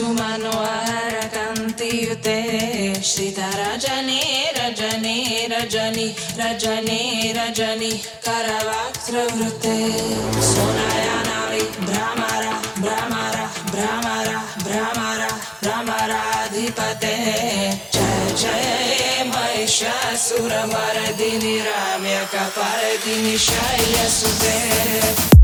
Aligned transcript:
su 0.00 0.06
mano 0.14 0.50
harakaantiyute 0.50 2.36
sita 3.02 3.48
rajane 3.60 4.20
rajane 4.58 5.16
rajani 5.52 6.06
rajane 6.40 6.98
rajani 7.38 7.90
karavakravrutte 8.24 9.76
sonayanavi 10.52 11.62
brahmara 11.86 12.54
brahmara 12.82 13.44
brahmara 13.72 14.36
brahmara 14.64 15.28
brahmaradhipate 15.62 17.14
jay 17.96 18.28
jay 18.42 19.24
mahishasura 19.32 20.62
mardini 20.72 21.54
ramya 21.68 22.22
kaparadini 22.32 23.34
shaya 23.48 24.06
sute. 24.18 25.39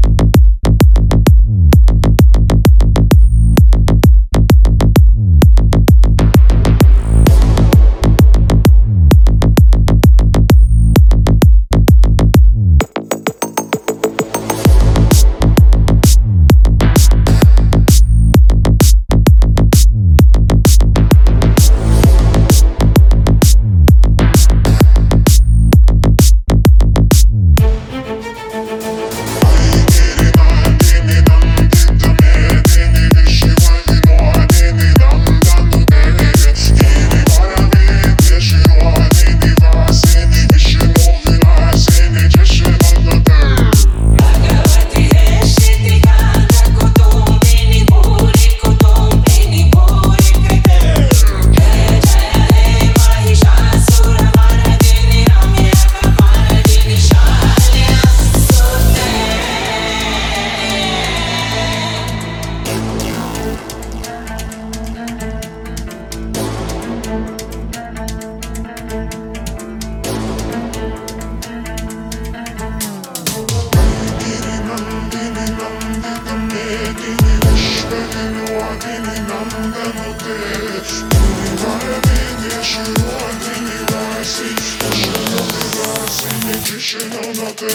dönemedi 87.36 87.74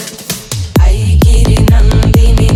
Ay 0.80 1.18
gelin 1.18 1.72
an 1.72 2.12
beni. 2.14 2.51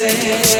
nothing. 0.00 0.51